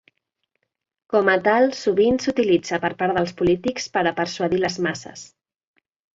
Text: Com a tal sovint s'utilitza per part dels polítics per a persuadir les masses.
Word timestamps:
Com 1.13 1.29
a 1.33 1.35
tal 1.47 1.67
sovint 1.81 2.17
s'utilitza 2.23 2.79
per 2.87 2.91
part 3.03 3.15
dels 3.19 3.35
polítics 3.43 3.87
per 3.99 4.05
a 4.05 4.15
persuadir 4.23 4.65
les 4.65 4.81
masses. 4.89 5.29